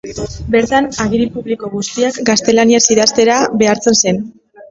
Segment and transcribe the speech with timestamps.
[0.53, 4.21] Bertan, agiri publiko guztiak gaztelaniaz idaztera behartzen zen.